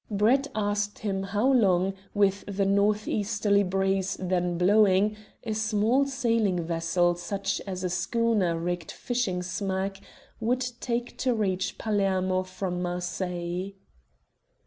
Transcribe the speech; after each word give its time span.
Brett 0.09 0.47
asked 0.55 0.97
him 0.97 1.21
how 1.21 1.51
long, 1.53 1.93
with 2.15 2.43
the 2.47 2.65
north 2.65 3.07
easterly 3.07 3.61
breeze 3.61 4.17
then 4.19 4.57
blowing, 4.57 5.15
a 5.43 5.53
small 5.53 6.07
sailing 6.07 6.63
vessel, 6.63 7.13
such 7.13 7.61
as 7.67 7.83
a 7.83 7.89
schooner 7.91 8.57
rigged 8.57 8.91
fishing 8.91 9.43
smack, 9.43 10.01
would 10.39 10.65
take 10.79 11.19
to 11.19 11.35
reach 11.35 11.77
Palermo 11.77 12.41
from 12.41 12.81
Marseilles. 12.81 13.73